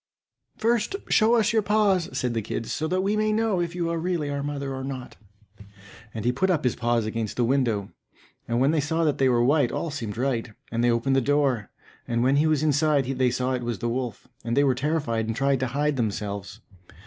[0.57, 3.91] "First show us your paws," said the kids, "so that we may know if you
[3.91, 5.15] are really our mother or not."
[6.11, 7.91] And he put up his paws against the window,
[8.47, 11.21] and when they saw that they were white, all seemed right, and they opened the
[11.21, 11.69] door;
[12.07, 15.27] and when he was inside they saw it was the wolf, and they were terrified
[15.27, 16.61] and tried to hide themselves.